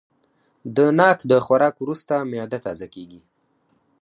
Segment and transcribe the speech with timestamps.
[0.75, 3.21] د ناک د خوراک وروسته معده تازه کېږي.